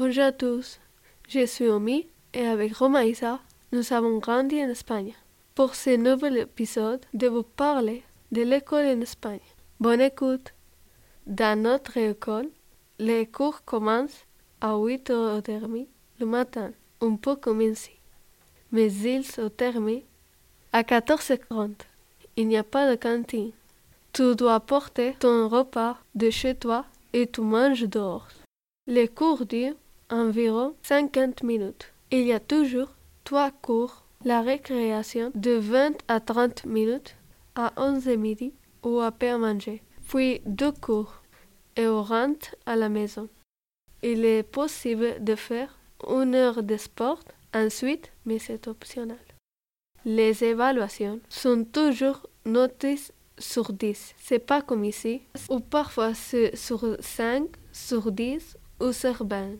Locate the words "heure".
46.34-46.62